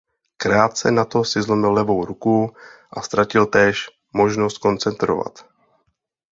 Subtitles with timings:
[0.37, 2.55] Krátce na to si zlomil levou ruku
[2.93, 5.45] a ztratil též možnost koncertovat.